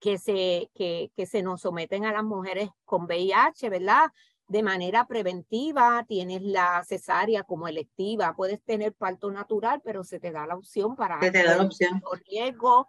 que 0.00 0.18
se, 0.18 0.70
que, 0.74 1.12
que 1.14 1.26
se 1.26 1.42
nos 1.42 1.60
someten 1.60 2.04
a 2.04 2.12
las 2.12 2.24
mujeres 2.24 2.70
con 2.84 3.04
VIH, 3.04 3.68
¿verdad? 3.68 4.10
De 4.48 4.62
manera 4.62 5.06
preventiva, 5.06 6.04
tienes 6.08 6.42
la 6.42 6.82
cesárea 6.84 7.44
como 7.44 7.68
electiva, 7.68 8.34
puedes 8.34 8.60
tener 8.62 8.94
parto 8.94 9.30
natural, 9.30 9.80
pero 9.84 10.02
se 10.02 10.18
te 10.18 10.32
da 10.32 10.46
la 10.46 10.56
opción 10.56 10.96
para... 10.96 11.20
Se 11.20 11.30
te 11.30 11.44
da 11.44 11.56
la 11.56 11.64
opción. 11.64 12.02
Riesgo. 12.26 12.88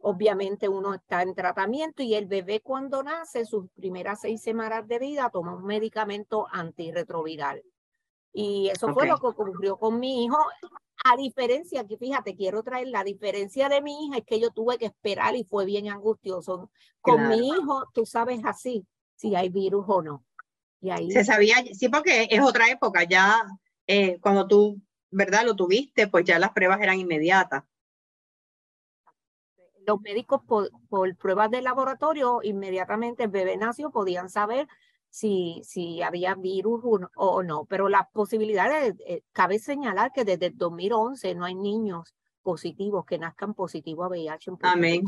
Obviamente 0.00 0.68
uno 0.68 0.92
está 0.92 1.22
en 1.22 1.34
tratamiento 1.34 2.02
y 2.02 2.14
el 2.14 2.26
bebé 2.26 2.60
cuando 2.60 3.02
nace, 3.02 3.46
sus 3.46 3.70
primeras 3.70 4.20
seis 4.20 4.42
semanas 4.42 4.86
de 4.86 4.98
vida, 4.98 5.30
toma 5.32 5.54
un 5.54 5.64
medicamento 5.64 6.46
antirretroviral. 6.50 7.62
Y 8.32 8.68
eso 8.68 8.92
fue 8.92 9.06
lo 9.06 9.18
que 9.18 9.26
ocurrió 9.26 9.76
con 9.76 9.98
mi 9.98 10.24
hijo. 10.24 10.38
A 11.04 11.16
diferencia, 11.16 11.86
que 11.86 11.96
fíjate, 11.96 12.34
quiero 12.34 12.62
traer 12.62 12.88
la 12.88 13.04
diferencia 13.04 13.68
de 13.68 13.80
mi 13.80 14.06
hija, 14.06 14.18
es 14.18 14.24
que 14.24 14.40
yo 14.40 14.50
tuve 14.50 14.78
que 14.78 14.86
esperar 14.86 15.36
y 15.36 15.44
fue 15.44 15.64
bien 15.64 15.88
angustioso. 15.88 16.70
Con 17.00 17.28
mi 17.28 17.48
hijo, 17.48 17.84
tú 17.94 18.04
sabes 18.04 18.40
así, 18.44 18.86
si 19.14 19.34
hay 19.34 19.48
virus 19.48 19.84
o 19.88 20.02
no. 20.02 20.24
Y 20.80 20.90
ahí... 20.90 21.10
Se 21.10 21.24
sabía, 21.24 21.56
sí, 21.72 21.88
porque 21.88 22.28
es 22.30 22.40
otra 22.40 22.68
época, 22.68 23.04
ya 23.04 23.42
eh, 23.86 24.18
cuando 24.20 24.46
tú, 24.46 24.80
¿verdad? 25.10 25.44
Lo 25.44 25.56
tuviste, 25.56 26.08
pues 26.08 26.24
ya 26.24 26.38
las 26.38 26.52
pruebas 26.52 26.80
eran 26.80 26.98
inmediatas. 26.98 27.64
Los 29.86 30.00
médicos 30.02 30.42
por, 30.46 30.70
por 30.88 31.16
pruebas 31.16 31.50
de 31.50 31.62
laboratorio, 31.62 32.40
inmediatamente 32.42 33.24
el 33.24 33.30
bebé 33.30 33.56
nació, 33.56 33.90
podían 33.90 34.28
saber 34.28 34.68
si, 35.18 35.60
si 35.64 36.00
había 36.00 36.36
virus 36.36 36.80
o, 37.16 37.42
no, 37.42 37.64
pero 37.64 37.88
las 37.88 38.08
posibilidades, 38.12 38.94
eh, 39.04 39.22
cabe 39.32 39.58
señalar 39.58 40.12
que 40.12 40.24
desde 40.24 40.46
el 40.46 40.56
2011 40.56 41.34
no 41.34 41.44
hay 41.44 41.56
niños 41.56 42.14
positivos 42.42 43.04
que 43.04 43.18
nazcan 43.18 43.52
positivos 43.52 44.06
a 44.06 44.08
VIH. 44.10 44.52
Amén. 44.62 45.06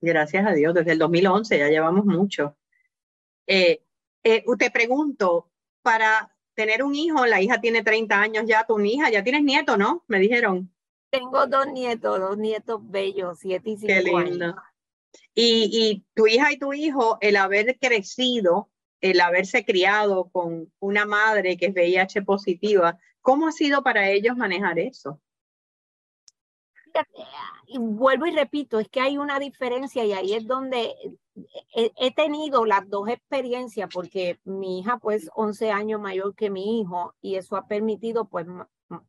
Gracias 0.00 0.44
a 0.44 0.52
Dios, 0.52 0.74
desde 0.74 0.92
el 0.92 0.98
2011 0.98 1.58
ya 1.58 1.68
llevamos 1.68 2.04
mucho. 2.04 2.56
Eh, 3.46 3.84
eh, 4.24 4.44
te 4.58 4.70
pregunto, 4.72 5.52
para 5.80 6.36
tener 6.54 6.82
un 6.82 6.96
hijo, 6.96 7.24
la 7.24 7.40
hija 7.40 7.60
tiene 7.60 7.84
30 7.84 8.20
años 8.20 8.44
ya, 8.48 8.66
tu 8.66 8.80
hija, 8.80 9.10
ya 9.10 9.22
tienes 9.22 9.44
nieto, 9.44 9.76
¿no? 9.76 10.02
Me 10.08 10.18
dijeron. 10.18 10.74
Tengo 11.10 11.46
dos 11.46 11.68
nietos, 11.68 12.18
dos 12.18 12.36
nietos 12.36 12.80
bellos, 12.82 13.38
siete 13.38 13.70
y 13.70 13.76
cinco 13.76 13.92
Qué 13.94 14.02
lindo. 14.02 14.56
Y, 15.36 15.70
y 15.72 16.04
tu 16.14 16.26
hija 16.26 16.50
y 16.50 16.58
tu 16.58 16.72
hijo, 16.72 17.18
el 17.20 17.36
haber 17.36 17.78
crecido 17.78 18.71
el 19.02 19.20
haberse 19.20 19.64
criado 19.64 20.30
con 20.30 20.72
una 20.78 21.04
madre 21.04 21.56
que 21.58 21.66
es 21.66 21.74
VIH 21.74 22.22
positiva, 22.22 22.98
¿cómo 23.20 23.48
ha 23.48 23.52
sido 23.52 23.82
para 23.82 24.08
ellos 24.08 24.36
manejar 24.36 24.78
eso? 24.78 25.20
y 27.66 27.78
vuelvo 27.78 28.26
y 28.26 28.32
repito, 28.32 28.78
es 28.78 28.88
que 28.88 29.00
hay 29.00 29.16
una 29.16 29.38
diferencia 29.38 30.04
y 30.04 30.12
ahí 30.12 30.34
es 30.34 30.46
donde 30.46 30.94
he, 31.74 32.10
tenido 32.14 32.66
las 32.66 32.86
dos 32.88 33.08
experiencias 33.08 33.88
porque 33.92 34.38
mi 34.44 34.80
hija 34.80 34.98
pues 34.98 35.30
11 35.34 35.70
años 35.70 36.00
mayor 36.00 36.34
que 36.34 36.50
mi 36.50 36.80
hijo 36.80 37.14
y 37.22 37.36
eso 37.36 37.56
ha 37.56 37.66
permitido 37.66 38.26
pues 38.26 38.46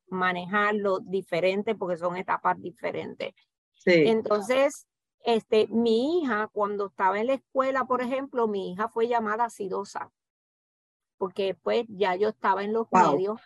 manejarlo 0.07 1.00
diferente 1.00 1.75
porque 1.75 1.97
son 1.97 2.15
etapas 2.15 2.62
diferentes. 2.62 3.33
Entonces, 3.85 4.88
este, 5.24 5.68
mi 5.68 6.20
hija 6.20 6.48
cuando 6.51 6.88
estaba 6.88 7.20
en 7.20 7.27
la 7.27 7.34
escuela, 7.34 7.86
por 7.86 8.01
ejemplo, 8.01 8.48
mi 8.48 8.72
hija 8.72 8.89
fue 8.89 9.08
llamada 9.08 9.50
sidosa 9.50 10.12
porque 11.24 11.56
pues 11.56 11.86
ya 11.88 12.18
yo 12.18 12.27
estaba 12.27 12.65
en 12.65 12.74
los 12.74 12.88
medios 12.92 13.39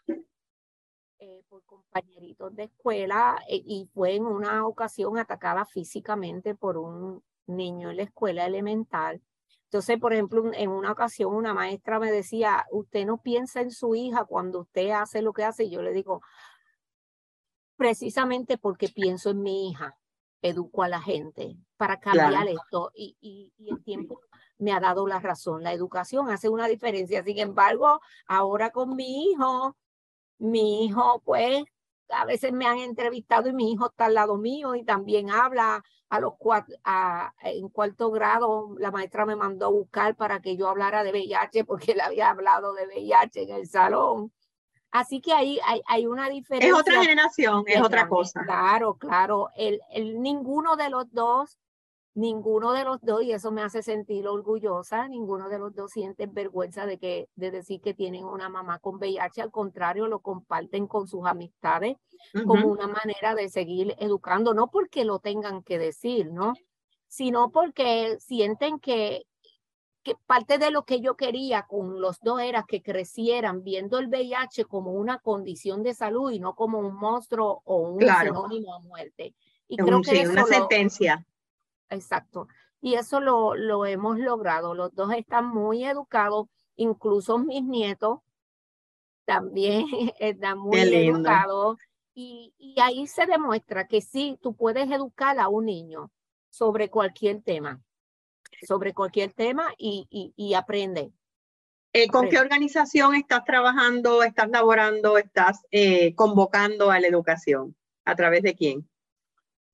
eh, 1.20 1.44
por 1.48 1.64
compañeritos 1.66 2.56
de 2.56 2.64
escuela 2.64 3.38
eh, 3.48 3.62
y 3.64 3.88
fue 3.94 4.16
en 4.16 4.26
una 4.26 4.66
ocasión 4.66 5.20
atacada 5.20 5.64
físicamente 5.64 6.56
por 6.56 6.78
un 6.78 7.24
niño 7.46 7.92
en 7.92 7.98
la 7.98 8.02
escuela 8.02 8.48
elemental. 8.48 9.22
Entonces, 9.66 10.00
por 10.00 10.12
ejemplo, 10.12 10.52
en 10.56 10.72
una 10.72 10.92
ocasión 10.92 11.36
una 11.36 11.54
maestra 11.54 12.00
me 12.00 12.12
decía, 12.12 12.66
usted 12.72 13.06
no 13.06 13.22
piensa 13.22 13.62
en 13.62 13.70
su 13.70 13.94
hija 13.94 14.26
cuando 14.26 14.62
usted 14.62 14.90
hace 14.90 15.22
lo 15.22 15.32
que 15.32 15.44
hace. 15.44 15.66
Y 15.66 15.70
yo 15.70 15.84
le 15.84 15.94
digo, 15.94 16.24
precisamente 17.76 18.58
porque 18.58 18.90
pienso 18.90 19.30
en 19.30 19.44
mi 19.44 19.70
hija, 19.70 20.00
educo 20.42 20.82
a 20.82 20.90
la 20.90 21.00
gente 21.00 21.58
para 21.78 22.00
cambiar 22.00 22.48
esto 22.48 22.92
y, 22.96 23.16
y, 23.22 23.54
y 23.58 23.70
el 23.70 23.84
tiempo 23.84 24.20
me 24.58 24.74
ha 24.74 24.80
dado 24.80 25.08
la 25.08 25.20
razón. 25.20 25.64
La 25.64 25.74
educación 25.74 26.30
hace 26.30 26.50
una 26.50 26.68
diferencia. 26.68 27.24
Sin 27.24 27.40
embargo, 27.40 28.02
ahora 28.28 28.72
con 28.72 28.96
mi 28.96 29.32
hijo, 29.32 29.78
mi 30.40 30.86
hijo, 30.86 31.22
pues, 31.26 31.64
a 32.10 32.26
veces 32.26 32.54
me 32.54 32.66
han 32.66 32.80
entrevistado 32.80 33.50
y 33.50 33.54
mi 33.54 33.72
hijo 33.72 33.88
está 33.88 34.06
al 34.06 34.14
lado 34.14 34.38
mío 34.38 34.76
y 34.76 34.84
también 34.84 35.30
habla 35.30 35.84
a 36.10 36.20
los 36.20 36.34
cuatro, 36.38 36.76
a, 36.84 37.34
en 37.42 37.70
cuarto 37.70 38.12
grado. 38.12 38.76
La 38.80 38.92
maestra 38.92 39.26
me 39.26 39.36
mandó 39.36 39.68
a 39.68 39.72
buscar 39.72 40.16
para 40.16 40.42
que 40.42 40.56
yo 40.56 40.70
hablara 40.70 41.04
de 41.04 41.12
VIH 41.12 41.66
porque 41.66 41.92
él 41.92 42.02
había 42.02 42.30
hablado 42.30 42.74
de 42.74 42.88
VIH 42.88 43.44
en 43.44 43.52
el 43.52 43.68
salón. 43.68 44.32
Así 44.90 45.20
que 45.20 45.34
ahí 45.34 45.60
hay, 45.66 45.82
hay, 45.86 46.08
una 46.08 46.30
diferencia. 46.30 46.70
Es 46.70 46.80
otra 46.80 47.02
generación, 47.02 47.66
es 47.68 47.82
otra 47.82 48.08
cosa. 48.08 48.42
Claro, 48.46 48.96
claro. 48.96 49.50
El, 49.56 49.82
el, 49.92 50.22
ninguno 50.22 50.78
de 50.78 50.90
los 50.90 51.12
dos 51.12 51.58
ninguno 52.18 52.74
de 52.74 52.84
los 52.84 53.00
dos, 53.02 53.22
y 53.22 53.32
eso 53.32 53.52
me 53.52 53.62
hace 53.62 53.84
sentir 53.84 54.28
orgullosa, 54.28 55.08
ninguno 55.08 55.50
de 55.50 55.60
los 55.60 55.76
dos 55.76 55.92
siente 55.92 56.26
vergüenza 56.26 56.88
de, 56.88 56.98
que, 56.98 57.30
de 57.36 57.52
decir 57.52 57.80
que 57.80 57.94
tienen 57.94 58.26
una 58.26 58.50
mamá 58.50 58.80
con 58.80 58.96
VIH, 58.96 59.44
al 59.44 59.52
contrario, 59.52 60.08
lo 60.08 60.20
comparten 60.20 60.88
con 60.88 61.08
sus 61.08 61.28
amistades 61.28 61.96
como 62.48 62.70
una 62.70 62.88
manera 62.88 63.36
de 63.36 63.50
seguir 63.50 63.96
educando, 64.00 64.56
no 64.56 64.72
porque 64.72 65.06
lo 65.06 65.20
tengan 65.20 65.62
que 65.62 65.78
decir, 65.78 66.32
¿no? 66.32 66.54
Sino 67.08 67.52
porque 67.52 68.18
sienten 68.20 68.80
que, 68.80 69.28
que 70.02 70.16
parte 70.26 70.58
de 70.58 70.72
lo 70.72 70.86
que 70.86 71.02
yo 71.02 71.16
quería 71.16 71.68
con 71.68 72.02
los 72.02 72.20
dos 72.22 72.42
era 72.42 72.66
que 72.68 72.82
crecieran 72.82 73.64
viendo 73.64 74.00
el 74.00 74.08
VIH 74.08 74.66
como 74.66 74.92
una 74.94 75.20
condición 75.20 75.84
de 75.84 75.94
salud 75.94 76.32
y 76.32 76.40
no 76.40 76.56
como 76.56 76.80
un 76.80 76.96
monstruo 76.96 77.62
o 77.64 77.78
un 77.78 78.00
sinónimo 78.00 78.74
a 78.74 78.80
muerte. 78.80 79.36
Y 79.68 79.78
creo 79.78 80.02
que 80.02 80.28
una 80.28 80.46
sentencia 80.46 81.24
exacto. 81.90 82.48
Y 82.82 82.96
eso 82.96 83.20
lo, 83.20 83.56
lo 83.56 83.86
hemos 83.86 84.20
logrado. 84.20 84.74
Los 84.74 84.94
dos 84.94 85.14
están 85.14 85.48
muy 85.48 85.84
educados, 85.84 86.48
incluso 86.76 87.38
mis 87.38 87.64
nietos 87.64 88.20
también 89.26 89.86
están 90.20 90.60
muy 90.60 90.80
educados. 90.80 91.78
Y, 92.14 92.54
y 92.58 92.80
ahí 92.82 93.06
se 93.06 93.28
demuestra 93.28 93.88
que 93.88 94.02
sí, 94.02 94.40
tú 94.42 94.56
puedes 94.56 94.90
educar 94.90 95.40
a 95.40 95.50
un 95.50 95.66
niño 95.66 96.12
sobre 96.50 96.90
cualquier 96.90 97.44
tema, 97.44 97.84
sobre 98.68 98.94
cualquier 98.94 99.34
tema 99.34 99.72
y, 99.78 100.08
y, 100.10 100.34
y 100.36 100.56
aprende. 100.56 101.12
Eh, 101.94 102.08
¿Con 102.08 102.30
qué 102.30 102.40
organización 102.40 103.16
estás 103.16 103.44
trabajando, 103.46 104.24
estás 104.24 104.50
laborando, 104.50 105.18
estás 105.18 105.62
eh, 105.72 106.16
convocando 106.16 106.90
a 106.90 107.00
la 107.00 107.08
educación? 107.08 107.76
¿A 108.06 108.16
través 108.16 108.42
de 108.42 108.56
quién? 108.56 108.90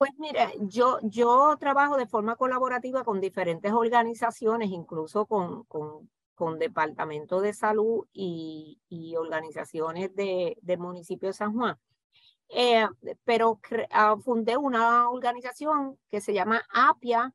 Pues 0.04 0.20
mira, 0.20 0.52
yo, 0.60 1.00
yo 1.04 1.56
trabajo 1.58 1.96
de 1.96 2.08
forma 2.08 2.36
colaborativa 2.36 3.06
con 3.06 3.22
diferentes 3.22 3.72
organizaciones, 3.72 4.70
incluso 4.70 5.26
con, 5.26 5.64
con, 5.64 6.10
con 6.36 6.60
departamentos 6.60 7.42
de 7.42 7.54
salud 7.54 8.06
y, 8.12 8.82
y 8.90 9.16
organizaciones 9.16 10.14
de, 10.14 10.58
del 10.62 10.80
municipio 10.80 11.30
de 11.30 11.34
San 11.34 11.54
Juan. 11.54 11.80
Eh, 12.50 12.86
pero 13.24 13.62
ah, 13.92 14.18
fundé 14.22 14.58
una 14.58 15.10
organización 15.10 15.98
que 16.12 16.20
se 16.20 16.34
llama 16.34 16.62
APIA, 16.74 17.34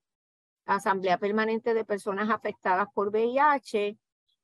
Asamblea 0.67 1.17
Permanente 1.17 1.73
de 1.73 1.87
Personas 1.87 2.29
Afectadas 2.29 2.89
por 2.93 3.09
VIH, 3.09 3.97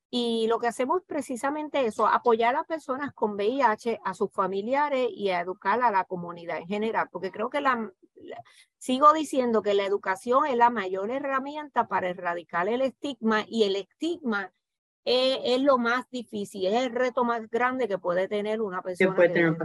y 0.09 0.47
lo 0.47 0.57
que 0.57 0.65
hacemos 0.65 1.01
es 1.01 1.05
precisamente 1.05 1.85
eso, 1.85 2.07
apoyar 2.07 2.55
a 2.55 2.63
personas 2.63 3.13
con 3.13 3.35
VIH, 3.35 3.99
a 4.03 4.15
sus 4.15 4.31
familiares 4.31 5.09
y 5.11 5.29
a 5.29 5.41
educar 5.41 5.79
a 5.83 5.91
la 5.91 6.05
comunidad 6.05 6.57
en 6.57 6.67
general, 6.67 7.07
porque 7.11 7.29
creo 7.29 7.51
que 7.51 7.61
la, 7.61 7.91
sigo 8.77 9.13
diciendo 9.13 9.61
que 9.61 9.73
la 9.73 9.85
educación 9.85 10.45
es 10.45 10.55
la 10.55 10.69
mayor 10.69 11.11
herramienta 11.11 11.87
para 11.87 12.09
erradicar 12.09 12.67
el 12.69 12.81
estigma 12.81 13.45
y 13.47 13.63
el 13.63 13.75
estigma 13.75 14.51
es, 15.03 15.61
lo 15.61 15.77
más 15.77 16.09
difícil, 16.09 16.65
es 16.65 16.73
el 16.83 16.91
reto 16.91 17.23
más 17.23 17.49
grande 17.49 17.87
que 17.87 17.97
puede 17.97 18.27
tener 18.27 18.61
una 18.61 18.81
persona. 18.81 19.15
Puede 19.15 19.29
tener. 19.29 19.55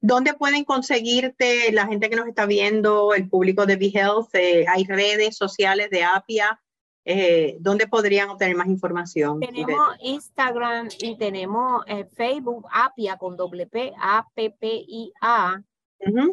¿Dónde 0.00 0.34
pueden 0.34 0.64
conseguirte 0.64 1.70
la 1.72 1.86
gente 1.86 2.10
que 2.10 2.16
nos 2.16 2.26
está 2.26 2.44
viendo, 2.44 3.14
el 3.14 3.28
público 3.28 3.64
de 3.64 3.76
BeHealth? 3.76 4.34
Eh, 4.34 4.66
¿Hay 4.68 4.84
redes 4.84 5.36
sociales 5.36 5.88
de 5.90 6.02
APIA? 6.02 6.60
eh, 7.04 7.56
¿dónde 7.60 7.86
podrían 7.86 8.30
obtener 8.30 8.56
más 8.56 8.68
información? 8.68 9.40
Tenemos 9.40 9.96
Instagram 10.00 10.88
y 11.00 11.16
tenemos 11.16 11.84
eh, 11.86 12.06
Facebook, 12.14 12.66
Apia 12.72 13.16
con 13.18 13.36
doble 13.36 13.66
P, 13.66 13.92
A-P-P-I-A, 14.00 15.62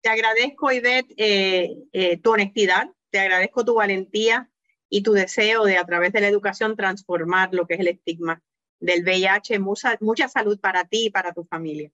Te 0.00 0.08
agradezco, 0.08 0.72
Ivette, 0.72 1.12
eh, 1.16 1.76
eh, 1.92 2.16
tu 2.18 2.32
honestidad, 2.32 2.90
te 3.10 3.18
agradezco 3.18 3.64
tu 3.64 3.74
valentía 3.74 4.48
y 4.88 5.02
tu 5.02 5.12
deseo 5.12 5.64
de 5.64 5.76
a 5.76 5.84
través 5.84 6.12
de 6.12 6.20
la 6.20 6.28
educación 6.28 6.76
transformar 6.76 7.52
lo 7.52 7.66
que 7.66 7.74
es 7.74 7.80
el 7.80 7.88
estigma 7.88 8.42
del 8.78 9.02
VIH. 9.02 9.58
Mucha, 9.58 9.98
mucha 10.00 10.28
salud 10.28 10.58
para 10.58 10.84
ti 10.84 11.06
y 11.06 11.10
para 11.10 11.34
tu 11.34 11.44
familia. 11.44 11.90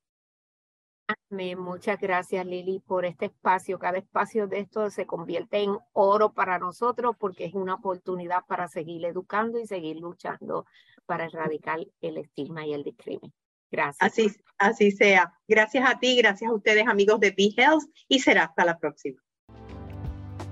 Amén. 1.06 1.58
Muchas 1.58 2.00
gracias, 2.00 2.44
Lili, 2.44 2.80
por 2.80 3.04
este 3.04 3.26
espacio. 3.26 3.78
Cada 3.78 3.98
espacio 3.98 4.46
de 4.46 4.60
esto 4.60 4.90
se 4.90 5.06
convierte 5.06 5.62
en 5.62 5.76
oro 5.92 6.32
para 6.32 6.58
nosotros 6.58 7.14
porque 7.18 7.44
es 7.44 7.54
una 7.54 7.74
oportunidad 7.74 8.44
para 8.48 8.68
seguir 8.68 9.04
educando 9.04 9.58
y 9.58 9.66
seguir 9.66 9.98
luchando 9.98 10.66
para 11.06 11.26
erradicar 11.26 11.78
el 12.00 12.18
estigma 12.18 12.66
y 12.66 12.74
el 12.74 12.82
discrimen. 12.82 13.32
Gracias. 13.70 13.96
Así, 14.00 14.30
así 14.58 14.90
sea. 14.90 15.32
Gracias 15.46 15.88
a 15.88 15.98
ti, 15.98 16.16
gracias 16.16 16.50
a 16.50 16.54
ustedes, 16.54 16.86
amigos 16.86 17.20
de 17.20 17.30
Be 17.30 17.50
Health, 17.56 17.84
y 18.08 18.20
será 18.20 18.44
hasta 18.44 18.64
la 18.64 18.78
próxima. 18.78 19.20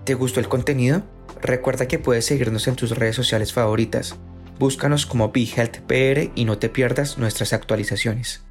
¿Te 0.04 0.14
gustó 0.14 0.40
el 0.40 0.48
contenido? 0.48 1.02
Recuerda 1.40 1.88
que 1.88 1.98
puedes 1.98 2.26
seguirnos 2.26 2.68
en 2.68 2.76
tus 2.76 2.90
redes 2.96 3.16
sociales 3.16 3.52
favoritas 3.52 4.18
Búscanos 4.58 5.04
como 5.04 5.32
BeHealthPR 5.32 6.30
y 6.36 6.44
no 6.44 6.58
te 6.58 6.68
pierdas 6.68 7.18
nuestras 7.18 7.52
actualizaciones. 7.52 8.44